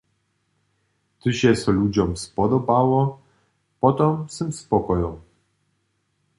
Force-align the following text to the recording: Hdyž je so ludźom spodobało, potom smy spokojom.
Hdyž 1.19 1.37
je 1.43 1.51
so 1.59 1.71
ludźom 1.81 2.09
spodobało, 2.23 2.99
potom 3.79 4.13
smy 4.33 4.49
spokojom. 4.63 5.15